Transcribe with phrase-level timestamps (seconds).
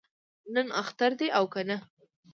[0.53, 1.77] نن اختر دی او کنه؟